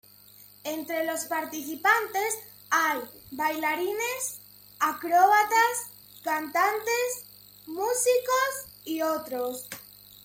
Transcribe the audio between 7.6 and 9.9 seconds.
músicos y otros.